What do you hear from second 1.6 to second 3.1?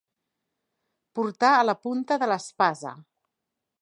la punta de l'espasa.